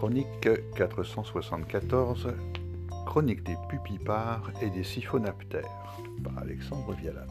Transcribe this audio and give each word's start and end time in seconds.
Chronique 0.00 0.48
474 0.76 2.28
Chronique 3.04 3.42
des 3.44 3.56
pupipares 3.68 4.50
et 4.62 4.70
des 4.70 4.82
siphonaptères 4.82 5.94
par 6.24 6.38
Alexandre 6.38 6.94
Vialat. 6.94 7.26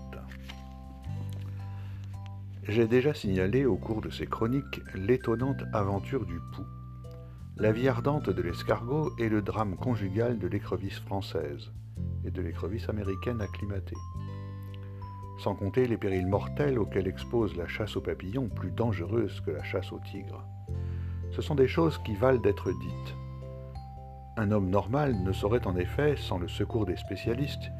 J'ai 2.62 2.88
déjà 2.88 3.16
signalé 3.16 3.66
au 3.66 3.76
cours 3.76 4.02
de 4.02 4.12
ces 4.12 4.28
chroniques 4.28 4.82
l'étonnante 4.94 5.64
aventure 5.74 6.28
du 6.28 6.40
pou, 6.54 6.62
la 7.58 7.72
vie 7.72 7.88
ardente 7.88 8.30
de 8.30 8.42
l'escargot 8.44 9.14
et 9.18 9.30
le 9.30 9.42
drame 9.42 9.76
conjugal 9.76 10.38
de 10.38 10.46
l'écrevisse 10.46 11.00
française 11.00 11.72
et 12.24 12.30
de 12.30 12.42
l'écrevisse 12.44 12.88
américaine 12.88 13.42
acclimatée. 13.42 13.98
Sans 15.40 15.56
compter 15.56 15.88
les 15.88 15.98
périls 15.98 16.28
mortels 16.28 16.78
auxquels 16.78 17.08
expose 17.08 17.58
la 17.58 17.68
chasse 17.68 17.98
aux 17.98 18.02
papillons 18.02 18.48
plus 18.48 18.70
dangereuse 18.70 19.42
que 19.42 19.50
la 19.50 19.64
chasse 19.64 19.92
aux 19.92 20.02
tigres. 20.12 20.46
Ce 21.32 21.42
sont 21.42 21.56
des 21.56 21.68
choses 21.68 21.98
qui 22.00 22.16
valent 22.16 22.40
d'être 22.40 22.72
dites. 22.72 23.16
Un 24.38 24.52
homme 24.52 24.70
normal 24.70 25.22
ne 25.22 25.32
saurait 25.32 25.68
en 25.68 25.76
effet, 25.76 26.16
sans 26.18 26.38
le 26.38 26.48
secours 26.48 26.86
des 26.86 26.96
spécialistes, 26.96 27.72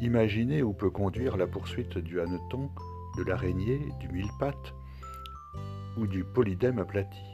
imaginer 0.00 0.62
où 0.62 0.72
peut 0.72 0.90
conduire 0.90 1.36
la 1.36 1.46
poursuite 1.46 1.98
du 1.98 2.20
hanneton, 2.20 2.70
de 3.16 3.22
l'araignée, 3.24 3.80
du 4.00 4.08
mille-pattes 4.08 4.74
ou 5.96 6.06
du 6.06 6.24
polydème 6.24 6.78
aplati. 6.78 7.24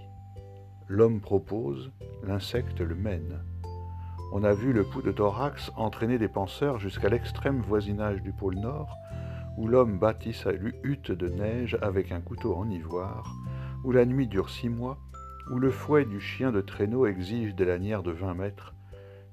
L'homme 0.88 1.20
propose, 1.20 1.92
l'insecte 2.22 2.80
le 2.80 2.94
mène. 2.94 3.40
On 4.32 4.44
a 4.44 4.52
vu 4.52 4.72
le 4.72 4.84
pouls 4.84 5.02
de 5.02 5.12
thorax 5.12 5.70
entraîner 5.76 6.18
des 6.18 6.28
penseurs 6.28 6.78
jusqu'à 6.78 7.08
l'extrême 7.08 7.60
voisinage 7.60 8.22
du 8.22 8.32
pôle 8.32 8.56
Nord, 8.56 8.96
où 9.56 9.66
l'homme 9.66 9.98
bâtit 9.98 10.32
sa 10.32 10.52
hutte 10.52 11.12
de 11.12 11.28
neige 11.28 11.76
avec 11.82 12.12
un 12.12 12.20
couteau 12.20 12.54
en 12.54 12.70
ivoire, 12.70 13.34
où 13.84 13.92
la 13.92 14.04
nuit 14.04 14.26
dure 14.26 14.50
six 14.50 14.68
mois, 14.68 14.98
où 15.50 15.58
le 15.58 15.70
fouet 15.70 16.04
du 16.04 16.20
chien 16.20 16.52
de 16.52 16.60
traîneau 16.60 17.06
exige 17.06 17.54
des 17.54 17.64
lanières 17.64 18.02
de 18.02 18.12
20 18.12 18.34
mètres, 18.34 18.74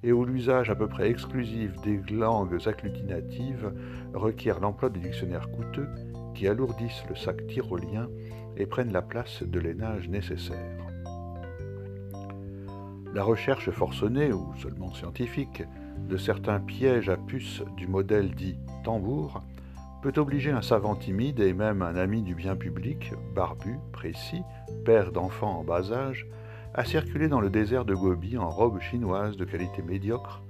et 0.04 0.12
où 0.12 0.26
l'usage 0.26 0.70
à 0.70 0.76
peu 0.76 0.88
près 0.88 1.10
exclusif 1.10 1.76
des 1.82 2.00
langues 2.12 2.58
agglutinatives 2.66 3.74
requiert 4.14 4.60
l'emploi 4.60 4.90
de 4.90 5.00
dictionnaires 5.00 5.50
coûteux 5.52 5.88
qui 6.34 6.48
alourdissent 6.48 7.04
le 7.10 7.16
sac 7.16 7.46
tyrolien 7.48 8.08
et 8.58 8.66
prennent 8.66 8.94
la 8.94 9.02
place 9.02 9.44
de 9.44 9.60
l'ainage 9.60 10.08
nécessaire. 10.08 10.78
La 13.14 13.24
recherche 13.24 13.72
forcenée, 13.72 14.32
ou 14.32 14.54
seulement 14.58 14.94
scientifique, 14.94 15.64
de 16.08 16.18
certains 16.18 16.60
pièges 16.60 17.10
à 17.10 17.18
puces 17.18 17.64
du 17.76 17.88
modèle 17.88 18.36
dit 18.36 18.60
tambour 18.84 19.42
peut 20.12 20.22
obliger 20.22 20.52
un 20.52 20.62
savant 20.62 20.96
timide 20.96 21.42
et 21.42 21.52
même 21.52 21.82
un 21.82 21.98
ami 21.98 22.22
du 22.22 22.34
bien 22.34 22.56
public, 22.56 23.12
barbu, 23.36 23.78
précis, 23.92 24.42
père 24.86 25.12
d'enfants 25.12 25.60
en 25.60 25.64
bas 25.66 25.92
âge, 25.92 26.28
à 26.74 26.86
circuler 26.86 27.28
dans 27.28 27.42
le 27.42 27.50
désert 27.50 27.84
de 27.84 27.94
Gobi 27.94 28.38
en 28.38 28.50
robe 28.50 28.80
chinoise 28.80 29.36
de 29.36 29.44
qualité 29.44 29.82
médiocre, 29.82 30.42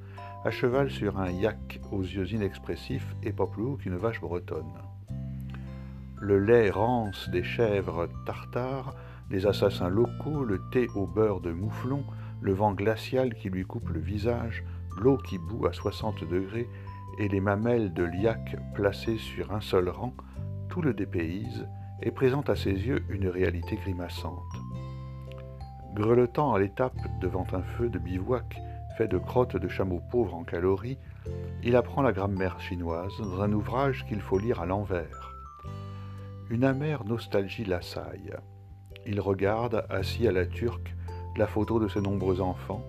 à 0.46 0.52
cheval 0.52 0.92
sur 0.92 1.20
un 1.20 1.32
yak 1.32 1.80
aux 1.92 2.04
yeux 2.04 2.32
inexpressifs 2.32 3.16
et 3.24 3.34
pas 3.34 3.48
plus 3.48 3.64
haut 3.64 3.78
qu'une 3.78 3.96
vache 3.96 4.22
bretonne. 4.22 4.78
Le 6.22 6.38
lait 6.38 6.70
rance 6.70 7.28
des 7.30 7.44
chèvres 7.44 8.10
tartares, 8.28 8.94
les 9.32 9.48
assassins 9.48 9.90
locaux, 9.90 10.44
le 10.44 10.62
thé 10.72 10.88
au 10.94 11.08
beurre 11.08 11.42
de 11.42 11.52
mouflon, 11.52 12.04
le 12.42 12.54
vent 12.54 12.74
glacial 12.74 13.34
qui 13.34 13.50
lui 13.50 13.66
coupe 13.66 13.90
le 13.90 14.02
visage, 14.02 14.64
l'eau 15.02 15.18
qui 15.18 15.40
bout 15.40 15.66
à 15.66 15.74
60 15.74 16.30
degrés, 16.30 16.70
et 17.18 17.28
les 17.28 17.40
mamelles 17.40 17.94
de 17.94 18.04
liac 18.04 18.56
placées 18.74 19.18
sur 19.18 19.52
un 19.54 19.62
seul 19.62 19.90
rang, 19.90 20.14
tout 20.70 20.82
le 20.82 20.94
dépayse 20.94 21.68
et 22.02 22.12
présente 22.12 22.50
à 22.50 22.56
ses 22.56 22.72
yeux 22.72 23.04
une 23.10 23.28
réalité 23.28 23.76
grimaçante. 23.76 24.44
Grelottant 25.94 26.54
à 26.54 26.60
l'étape 26.60 26.98
devant 27.20 27.48
un 27.54 27.64
feu 27.64 27.90
de 27.90 27.98
bivouac 27.98 28.62
fait 28.98 29.08
de 29.08 29.18
crottes 29.18 29.58
de 29.58 29.68
chameaux 29.68 30.02
pauvres 30.12 30.36
en 30.36 30.44
calories, 30.44 30.98
il 31.64 31.76
apprend 31.76 32.02
la 32.02 32.14
grammaire 32.14 32.60
chinoise 32.60 33.14
dans 33.20 33.42
un 33.42 33.52
ouvrage 33.54 34.06
qu'il 34.08 34.22
faut 34.22 34.40
lire 34.40 34.62
à 34.62 34.66
l'envers. 34.66 35.34
Une 36.50 36.64
amère 36.64 37.04
nostalgie 37.04 37.66
l'assaille. 37.66 38.34
Il 39.06 39.20
regarde, 39.20 39.86
assis 39.90 40.28
à 40.28 40.32
la 40.32 40.46
turque, 40.46 40.96
la 41.36 41.46
photo 41.46 41.80
de 41.80 41.88
ses 41.88 42.02
nombreux 42.02 42.42
enfants, 42.42 42.84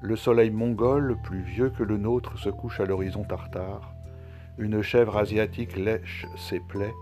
le 0.00 0.16
soleil 0.16 0.50
mongol, 0.50 1.16
plus 1.24 1.40
vieux 1.40 1.70
que 1.70 1.82
le 1.82 1.96
nôtre, 1.96 2.38
se 2.38 2.50
couche 2.50 2.80
à 2.80 2.84
l'horizon 2.84 3.24
tartare. 3.24 3.94
Une 4.58 4.82
chèvre 4.82 5.16
asiatique 5.16 5.76
lèche 5.76 6.26
ses 6.36 6.60
plaies, 6.60 6.94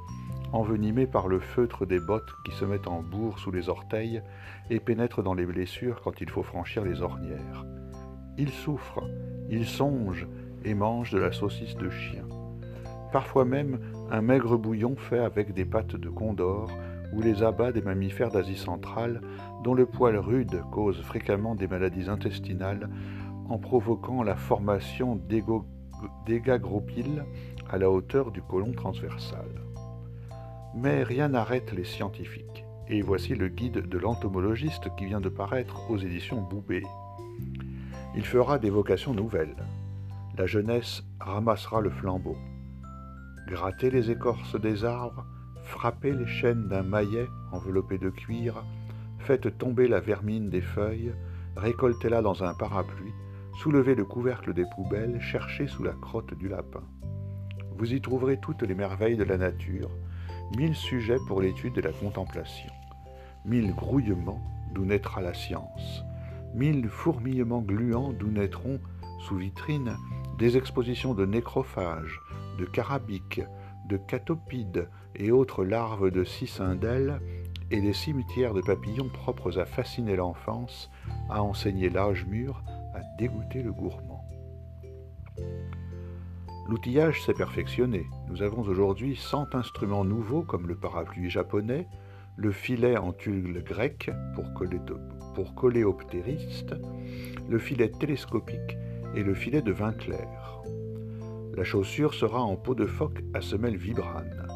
envenimée 0.52 1.06
par 1.06 1.28
le 1.28 1.38
feutre 1.38 1.86
des 1.86 2.00
bottes 2.00 2.32
qui 2.44 2.52
se 2.52 2.64
mettent 2.64 2.86
en 2.86 3.02
bourre 3.02 3.38
sous 3.38 3.50
les 3.50 3.68
orteils 3.68 4.22
et 4.70 4.80
pénètrent 4.80 5.22
dans 5.22 5.34
les 5.34 5.46
blessures 5.46 6.00
quand 6.02 6.20
il 6.20 6.30
faut 6.30 6.42
franchir 6.42 6.84
les 6.84 7.02
ornières. 7.02 7.64
Il 8.38 8.50
souffre, 8.50 9.02
il 9.50 9.66
songe 9.66 10.26
et 10.64 10.74
mange 10.74 11.10
de 11.10 11.18
la 11.18 11.32
saucisse 11.32 11.76
de 11.76 11.90
chien. 11.90 12.24
Parfois 13.12 13.44
même 13.44 13.78
un 14.10 14.20
maigre 14.20 14.56
bouillon 14.56 14.96
fait 14.96 15.20
avec 15.20 15.52
des 15.54 15.64
pattes 15.64 15.96
de 15.96 16.08
condor 16.08 16.70
ou 17.12 17.21
les 17.21 17.43
abats 17.43 17.72
des 17.72 17.83
mammifères 17.83 18.31
d'Asie 18.31 18.56
centrale 18.56 19.21
dont 19.62 19.75
le 19.75 19.87
poil 19.87 20.17
rude 20.17 20.62
cause 20.72 21.00
fréquemment 21.03 21.55
des 21.55 21.69
maladies 21.69 22.09
intestinales 22.09 22.89
en 23.49 23.59
provoquant 23.59 24.22
la 24.22 24.37
formation 24.37 25.21
d'égagrophiles 26.27 27.25
à 27.71 27.78
la 27.78 27.91
hauteur 27.91 28.31
du 28.31 28.43
côlon 28.43 28.72
transversal. 28.72 29.47
Mais 30.75 31.03
rien 31.03 31.28
n'arrête 31.28 31.72
les 31.72 31.84
scientifiques, 31.84 32.65
et 32.89 33.03
voici 33.03 33.34
le 33.34 33.49
guide 33.49 33.88
de 33.88 33.99
l'entomologiste 33.99 34.94
qui 34.97 35.06
vient 35.06 35.21
de 35.21 35.28
paraître 35.28 35.91
aux 35.91 35.97
éditions 35.97 36.43
Boubé. 36.43 36.83
Il 38.15 38.25
fera 38.25 38.59
des 38.59 38.71
vocations 38.71 39.15
nouvelles. 39.15 39.56
La 40.38 40.47
jeunesse 40.47 41.03
ramassera 41.21 41.81
le 41.81 41.91
flambeau. 41.91 42.37
Gratter 43.47 43.91
les 43.91 44.11
écorces 44.11 44.61
des 44.61 44.84
arbres, 44.84 45.25
frapper 45.66 46.12
les 46.12 46.27
chaînes 46.27 46.69
d'un 46.69 46.82
maillet 46.82 47.27
enveloppé 47.53 47.99
de 47.99 48.09
cuir, 48.09 48.65
faites 49.19 49.59
tomber 49.59 49.88
la 49.88 50.00
vermine 50.00 50.49
des 50.49 50.60
feuilles, 50.60 51.12
récoltez-la 51.56 52.22
dans 52.22 52.44
un 52.44 52.54
parapluie, 52.54 53.12
soulevez 53.60 53.94
le 53.94 54.05
couvercle 54.05 54.55
des 54.55 54.65
poubelles, 54.75 55.21
cherchez 55.21 55.66
sous 55.66 55.82
la 55.82 55.93
crotte 55.93 56.34
du 56.34 56.49
lapin. 56.49 56.84
Vous 57.76 57.93
y 57.93 58.00
trouverez 58.00 58.38
toutes 58.41 58.62
les 58.62 58.75
merveilles 58.75 59.16
de 59.16 59.25
la 59.25 59.37
nature, 59.37 59.91
mille 60.56 60.76
sujets 60.76 61.19
pour 61.26 61.43
l'étude 61.43 61.76
et 61.76 61.82
la 61.82 61.93
contemplation, 61.93 62.71
mille 63.44 63.75
grouillements 63.75 64.43
d'où 64.72 64.84
naîtra 64.84 65.21
la 65.21 65.34
science, 65.34 66.05
mille 66.55 66.88
fourmillements 66.88 67.62
gluants 67.62 68.12
d'où 68.12 68.28
naîtront, 68.28 68.78
sous 69.19 69.37
vitrine, 69.37 69.97
des 70.38 70.56
expositions 70.56 71.15
de 71.15 71.26
nécrophages, 71.26 72.21
de 72.59 72.65
carabiques, 72.66 73.43
de 73.88 73.97
catopides 73.97 74.88
et 75.19 75.31
autres 75.31 75.65
larves 75.65 76.10
de 76.10 76.25
cicindelles, 76.25 77.21
et 77.71 77.81
des 77.81 77.93
cimetières 77.93 78.54
de 78.54 78.60
papillons 78.60 79.09
propres 79.09 79.59
à 79.59 79.65
fasciner 79.65 80.16
l'enfance, 80.16 80.91
à 81.28 81.43
enseigner 81.43 81.91
l'âge 81.91 82.25
mûr, 82.27 82.62
à 82.94 83.00
dégoûter 83.19 83.62
le 83.62 83.72
gourmand. 83.72 84.25
L'outillage 86.69 87.22
s'est 87.22 87.34
perfectionné. 87.34 88.06
Nous 88.28 88.43
avons 88.43 88.62
aujourd'hui 88.62 89.16
100 89.16 89.55
instruments 89.55 90.05
nouveaux 90.05 90.43
comme 90.43 90.66
le 90.66 90.75
parapluie 90.76 91.31
japonais, 91.31 91.87
le 92.37 92.50
filet 92.50 92.97
en 92.97 93.12
tulle 93.12 93.62
grec 93.65 94.10
pour, 94.34 94.44
pour 95.34 95.55
coléoptériste, 95.55 96.75
le 97.49 97.59
filet 97.59 97.91
télescopique 97.91 98.76
et 99.15 99.22
le 99.22 99.34
filet 99.34 99.62
de 99.62 99.72
vin 99.72 99.93
clair. 99.93 100.62
La 101.55 101.65
chaussure 101.65 102.15
sera 102.15 102.43
en 102.43 102.56
peau 102.56 102.75
de 102.75 102.84
phoque 102.84 103.22
à 103.32 103.41
semelle 103.41 103.76
vibrane, 103.76 104.47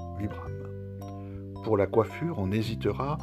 Pour 1.64 1.76
la 1.76 1.86
coiffure, 1.86 2.38
on 2.38 2.50
hésitera, 2.50 3.18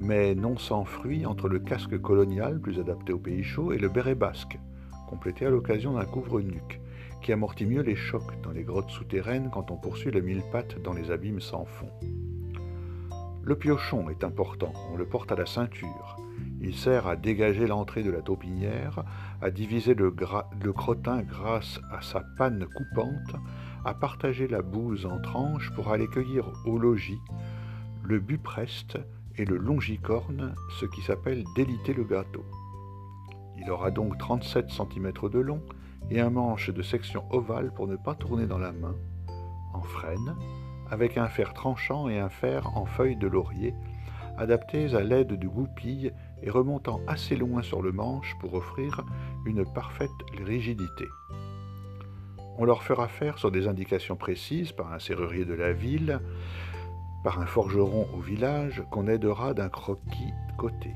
mais 0.00 0.34
non 0.34 0.56
sans 0.56 0.84
fruit, 0.84 1.26
entre 1.26 1.48
le 1.48 1.58
casque 1.58 2.00
colonial, 2.00 2.60
plus 2.60 2.78
adapté 2.78 3.12
aux 3.12 3.18
pays 3.18 3.42
chauds, 3.42 3.72
et 3.72 3.78
le 3.78 3.88
béret 3.88 4.14
basque, 4.14 4.58
complété 5.08 5.46
à 5.46 5.50
l'occasion 5.50 5.94
d'un 5.94 6.04
couvre-nuque, 6.04 6.80
qui 7.22 7.32
amortit 7.32 7.66
mieux 7.66 7.82
les 7.82 7.96
chocs 7.96 8.40
dans 8.42 8.52
les 8.52 8.62
grottes 8.62 8.90
souterraines 8.90 9.50
quand 9.52 9.70
on 9.70 9.76
poursuit 9.76 10.10
le 10.10 10.20
mille 10.20 10.42
pattes 10.52 10.80
dans 10.82 10.92
les 10.92 11.10
abîmes 11.10 11.40
sans 11.40 11.64
fond. 11.64 11.90
Le 13.42 13.56
piochon 13.56 14.10
est 14.10 14.24
important, 14.24 14.72
on 14.92 14.96
le 14.96 15.06
porte 15.06 15.32
à 15.32 15.34
la 15.34 15.46
ceinture. 15.46 16.18
Il 16.60 16.74
sert 16.74 17.06
à 17.06 17.16
dégager 17.16 17.66
l'entrée 17.66 18.02
de 18.02 18.10
la 18.10 18.20
taupinière, 18.20 19.04
à 19.40 19.50
diviser 19.50 19.94
le, 19.94 20.10
crottin 20.72 21.22
grâce 21.22 21.80
à 21.90 22.02
sa 22.02 22.22
panne 22.36 22.66
coupante, 22.66 23.40
à 23.84 23.94
partager 23.94 24.48
la 24.48 24.62
bouse 24.62 25.06
en 25.06 25.20
tranches 25.20 25.70
pour 25.74 25.90
aller 25.90 26.08
cueillir 26.08 26.50
au 26.64 26.78
logis 26.78 27.20
le 28.08 28.20
bupreste 28.20 28.98
et 29.36 29.44
le 29.44 29.58
longicorne, 29.58 30.54
ce 30.80 30.86
qui 30.86 31.02
s'appelle 31.02 31.44
déliter 31.54 31.92
le 31.92 32.04
gâteau. 32.04 32.44
Il 33.58 33.70
aura 33.70 33.90
donc 33.90 34.16
37 34.16 34.70
cm 34.70 35.12
de 35.30 35.38
long 35.38 35.62
et 36.10 36.20
un 36.20 36.30
manche 36.30 36.70
de 36.70 36.82
section 36.82 37.24
ovale 37.30 37.70
pour 37.74 37.86
ne 37.86 37.96
pas 37.96 38.14
tourner 38.14 38.46
dans 38.46 38.58
la 38.58 38.72
main, 38.72 38.96
en 39.74 39.82
frêne, 39.82 40.36
avec 40.90 41.18
un 41.18 41.28
fer 41.28 41.52
tranchant 41.52 42.08
et 42.08 42.18
un 42.18 42.30
fer 42.30 42.74
en 42.76 42.86
feuille 42.86 43.16
de 43.16 43.26
laurier, 43.26 43.74
adaptés 44.38 44.94
à 44.94 45.00
l'aide 45.00 45.34
du 45.34 45.48
goupille 45.48 46.12
et 46.42 46.48
remontant 46.48 47.00
assez 47.06 47.36
loin 47.36 47.62
sur 47.62 47.82
le 47.82 47.92
manche 47.92 48.36
pour 48.40 48.54
offrir 48.54 49.04
une 49.44 49.70
parfaite 49.74 50.10
rigidité. 50.46 51.08
On 52.60 52.64
leur 52.64 52.82
fera 52.82 53.06
faire 53.06 53.38
sur 53.38 53.52
des 53.52 53.68
indications 53.68 54.16
précises 54.16 54.72
par 54.72 54.92
un 54.92 54.98
serrurier 54.98 55.44
de 55.44 55.54
la 55.54 55.72
ville, 55.72 56.18
par 57.22 57.40
un 57.40 57.46
forgeron 57.46 58.08
au 58.12 58.18
village 58.18 58.82
qu'on 58.90 59.06
aidera 59.06 59.54
d'un 59.54 59.68
croquis 59.68 60.32
côté. 60.56 60.90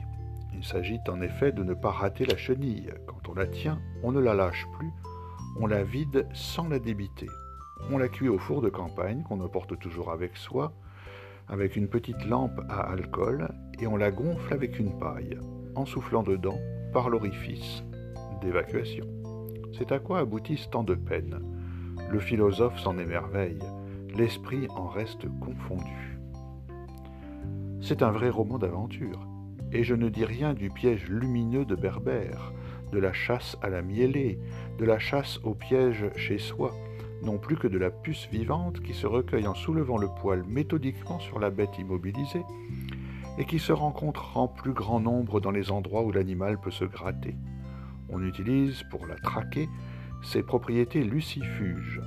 Il 0.54 0.64
s'agit 0.64 0.98
en 1.08 1.20
effet 1.20 1.52
de 1.52 1.62
ne 1.62 1.74
pas 1.74 1.92
rater 1.92 2.26
la 2.26 2.36
chenille. 2.36 2.90
Quand 3.06 3.28
on 3.28 3.34
la 3.34 3.46
tient, 3.46 3.80
on 4.02 4.10
ne 4.10 4.18
la 4.18 4.34
lâche 4.34 4.66
plus, 4.76 4.90
on 5.60 5.68
la 5.68 5.84
vide 5.84 6.26
sans 6.34 6.68
la 6.68 6.80
débiter. 6.80 7.28
On 7.92 7.98
la 7.98 8.08
cuit 8.08 8.28
au 8.28 8.38
four 8.38 8.60
de 8.60 8.68
campagne 8.68 9.22
qu'on 9.22 9.40
emporte 9.40 9.78
toujours 9.78 10.10
avec 10.10 10.36
soi, 10.36 10.72
avec 11.48 11.76
une 11.76 11.88
petite 11.88 12.24
lampe 12.24 12.60
à 12.68 12.80
alcool, 12.90 13.48
et 13.78 13.86
on 13.86 13.96
la 13.96 14.10
gonfle 14.10 14.52
avec 14.52 14.80
une 14.80 14.98
paille, 14.98 15.38
en 15.76 15.86
soufflant 15.86 16.24
dedans 16.24 16.58
par 16.92 17.08
l'orifice 17.08 17.84
d'évacuation. 18.40 19.21
C'est 19.76 19.92
à 19.92 19.98
quoi 19.98 20.20
aboutissent 20.20 20.68
tant 20.70 20.82
de 20.82 20.94
peines. 20.94 21.40
Le 22.10 22.20
philosophe 22.20 22.78
s'en 22.78 22.98
émerveille, 22.98 23.58
l'esprit 24.14 24.68
en 24.70 24.86
reste 24.86 25.26
confondu. 25.40 26.18
C'est 27.80 28.02
un 28.02 28.10
vrai 28.10 28.28
roman 28.28 28.58
d'aventure, 28.58 29.26
et 29.72 29.82
je 29.82 29.94
ne 29.94 30.08
dis 30.08 30.24
rien 30.24 30.54
du 30.54 30.70
piège 30.70 31.08
lumineux 31.08 31.64
de 31.64 31.74
Berbère, 31.74 32.52
de 32.92 32.98
la 32.98 33.12
chasse 33.12 33.56
à 33.62 33.70
la 33.70 33.82
mielée, 33.82 34.38
de 34.78 34.84
la 34.84 34.98
chasse 34.98 35.40
au 35.42 35.54
piège 35.54 36.10
chez 36.16 36.38
soi, 36.38 36.72
non 37.22 37.38
plus 37.38 37.56
que 37.56 37.68
de 37.68 37.78
la 37.78 37.90
puce 37.90 38.28
vivante 38.30 38.80
qui 38.82 38.92
se 38.92 39.06
recueille 39.06 39.46
en 39.46 39.54
soulevant 39.54 39.96
le 39.96 40.08
poil 40.08 40.44
méthodiquement 40.46 41.18
sur 41.18 41.38
la 41.38 41.50
bête 41.50 41.78
immobilisée, 41.78 42.44
et 43.38 43.46
qui 43.46 43.58
se 43.58 43.72
rencontre 43.72 44.36
en 44.36 44.48
plus 44.48 44.72
grand 44.72 45.00
nombre 45.00 45.40
dans 45.40 45.50
les 45.50 45.70
endroits 45.70 46.04
où 46.04 46.12
l'animal 46.12 46.60
peut 46.60 46.70
se 46.70 46.84
gratter. 46.84 47.34
On 48.12 48.22
utilise, 48.22 48.82
pour 48.90 49.06
la 49.06 49.16
traquer, 49.16 49.68
ses 50.22 50.42
propriétés 50.42 51.02
lucifuges. 51.02 52.00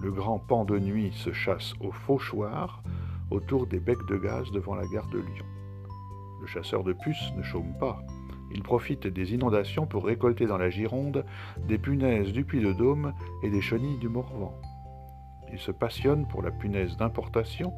Le 0.00 0.12
grand 0.12 0.38
pan 0.38 0.64
de 0.64 0.78
nuit 0.78 1.12
se 1.12 1.32
chasse 1.32 1.74
au 1.80 1.90
fauchoir 1.90 2.82
autour 3.30 3.66
des 3.66 3.80
becs 3.80 4.06
de 4.08 4.16
gaz 4.16 4.50
devant 4.52 4.76
la 4.76 4.86
gare 4.86 5.08
de 5.08 5.18
Lyon. 5.18 5.46
Le 6.40 6.46
chasseur 6.46 6.84
de 6.84 6.92
puces 6.92 7.32
ne 7.36 7.42
chôme 7.42 7.76
pas. 7.78 8.00
Il 8.52 8.62
profite 8.62 9.08
des 9.08 9.34
inondations 9.34 9.86
pour 9.86 10.06
récolter 10.06 10.46
dans 10.46 10.56
la 10.56 10.70
Gironde 10.70 11.26
des 11.66 11.78
punaises 11.78 12.32
du 12.32 12.44
Puy-de-Dôme 12.44 13.12
et 13.42 13.50
des 13.50 13.60
chenilles 13.60 13.98
du 13.98 14.08
Morvan. 14.08 14.54
Il 15.52 15.58
se 15.58 15.72
passionne 15.72 16.28
pour 16.28 16.42
la 16.42 16.52
punaise 16.52 16.96
d'importation 16.96 17.72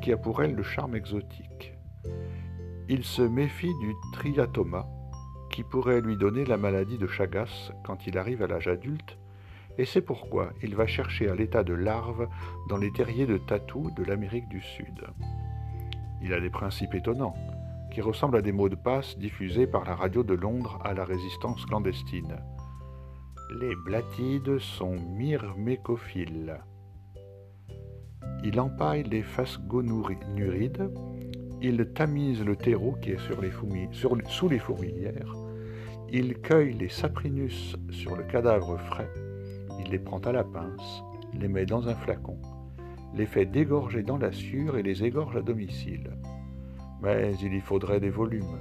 qui 0.00 0.12
a 0.12 0.16
pour 0.16 0.42
elle 0.42 0.54
le 0.54 0.62
charme 0.62 0.94
exotique. 0.94 1.74
Il 2.88 3.04
se 3.04 3.22
méfie 3.22 3.74
du 3.80 3.94
triatoma 4.12 4.86
qui 5.54 5.62
pourrait 5.62 6.00
lui 6.00 6.16
donner 6.16 6.44
la 6.44 6.56
maladie 6.56 6.98
de 6.98 7.06
Chagas 7.06 7.70
quand 7.84 8.08
il 8.08 8.18
arrive 8.18 8.42
à 8.42 8.48
l'âge 8.48 8.66
adulte, 8.66 9.18
et 9.78 9.84
c'est 9.84 10.00
pourquoi 10.00 10.50
il 10.64 10.74
va 10.74 10.88
chercher 10.88 11.28
à 11.28 11.36
l'état 11.36 11.62
de 11.62 11.74
larve 11.74 12.28
dans 12.68 12.76
les 12.76 12.90
terriers 12.90 13.26
de 13.26 13.38
tatou 13.38 13.92
de 13.96 14.02
l'Amérique 14.02 14.48
du 14.48 14.60
Sud. 14.60 15.06
Il 16.22 16.34
a 16.34 16.40
des 16.40 16.50
principes 16.50 16.94
étonnants 16.94 17.36
qui 17.92 18.00
ressemblent 18.00 18.38
à 18.38 18.42
des 18.42 18.50
mots 18.50 18.68
de 18.68 18.74
passe 18.74 19.16
diffusés 19.16 19.68
par 19.68 19.84
la 19.84 19.94
radio 19.94 20.24
de 20.24 20.34
Londres 20.34 20.80
à 20.84 20.92
la 20.92 21.04
résistance 21.04 21.64
clandestine. 21.66 22.36
Les 23.60 23.76
blatides 23.76 24.58
sont 24.58 24.96
myrmécophiles. 24.96 26.58
Il 28.42 28.58
empaille 28.58 29.04
les 29.04 29.22
phasgonurides, 29.22 30.90
il 31.62 31.92
tamise 31.94 32.44
le 32.44 32.56
terreau 32.56 32.96
qui 33.00 33.10
est 33.12 33.20
sous 33.20 34.48
les 34.48 34.58
fourmilières, 34.58 35.43
il 36.16 36.38
cueille 36.38 36.74
les 36.74 36.88
saprinus 36.88 37.76
sur 37.90 38.16
le 38.16 38.24
cadavre 38.24 38.78
frais, 38.78 39.10
il 39.78 39.90
les 39.90 39.98
prend 39.98 40.20
à 40.20 40.32
la 40.32 40.44
pince, 40.44 41.02
les 41.38 41.48
met 41.48 41.66
dans 41.66 41.88
un 41.88 41.94
flacon, 41.94 42.38
les 43.14 43.26
fait 43.26 43.46
dégorger 43.46 44.02
dans 44.02 44.18
la 44.18 44.32
sûre 44.32 44.76
et 44.78 44.82
les 44.82 45.04
égorge 45.04 45.36
à 45.36 45.42
domicile 45.42 46.10
mais 47.04 47.34
il 47.42 47.54
y 47.54 47.60
faudrait 47.60 48.00
des 48.00 48.10
volumes. 48.10 48.58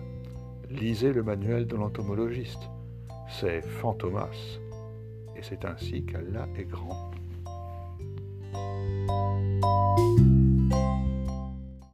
Lisez 0.69 1.13
le 1.13 1.23
manuel 1.23 1.65
de 1.65 1.77
l'entomologiste. 1.77 2.69
C'est 3.29 3.61
Fantomas. 3.61 4.59
Et 5.37 5.41
c'est 5.41 5.63
ainsi 5.63 6.05
qu'Allah 6.05 6.47
est 6.57 6.65
grand. 6.65 7.11